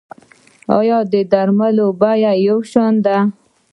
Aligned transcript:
آیا 0.77 0.99
د 1.11 1.13
درملو 1.31 1.87
بیې 2.01 2.31
یو 2.47 2.57
شان 2.71 2.93
دي؟ 3.05 3.17